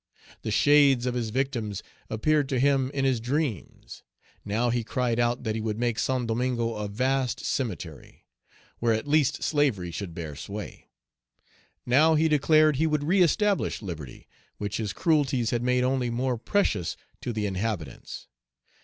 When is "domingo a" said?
6.25-6.87